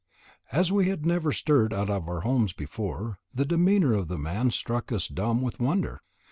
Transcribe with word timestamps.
As 0.51 0.71
we 0.71 0.89
had 0.89 1.05
never 1.05 1.31
stirred 1.31 1.71
out 1.75 1.87
of 1.87 2.09
our 2.09 2.21
homes 2.21 2.53
before, 2.53 3.19
the 3.31 3.45
demeanour 3.45 3.93
of 3.93 4.07
the 4.07 4.17
man 4.17 4.49
struck 4.49 4.91
us 4.91 5.07
dumb 5.07 5.43
with 5.43 5.59
wonder. 5.59 6.01